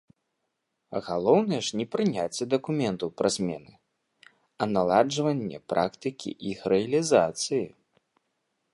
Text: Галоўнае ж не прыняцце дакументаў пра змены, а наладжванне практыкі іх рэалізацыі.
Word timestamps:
Галоўнае 1.09 1.59
ж 1.67 1.81
не 1.81 1.85
прыняцце 1.95 2.43
дакументаў 2.55 3.07
пра 3.23 3.27
змены, 3.37 3.73
а 4.31 4.63
наладжванне 4.75 5.57
практыкі 5.75 6.29
іх 6.55 6.59
рэалізацыі. 6.75 7.65